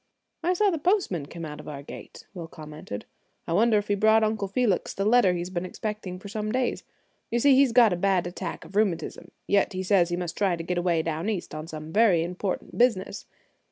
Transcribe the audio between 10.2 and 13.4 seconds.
try to get away Down East on some very important business.